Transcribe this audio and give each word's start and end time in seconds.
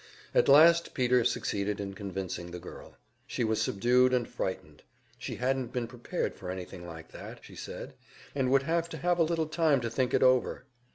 At 0.33 0.47
last 0.49 0.95
Peter 0.95 1.23
succeeded 1.23 1.79
in 1.79 1.93
convincing 1.93 2.49
the 2.49 2.57
girl. 2.57 2.95
She 3.27 3.43
was 3.43 3.61
subdued 3.61 4.13
and 4.13 4.27
frightened; 4.27 4.81
she 5.19 5.35
hadn't 5.35 5.71
been 5.71 5.85
prepared 5.85 6.33
for 6.33 6.49
anything 6.49 6.87
like 6.87 7.11
that, 7.11 7.43
she 7.45 7.55
said, 7.55 7.93
and 8.33 8.49
would 8.49 8.63
have 8.63 8.89
to 8.89 8.97
have 8.97 9.19
a 9.19 9.23
little 9.23 9.45
time 9.45 9.79
to 9.81 9.91
think 9.91 10.15
it 10.15 10.23
over. 10.23 10.65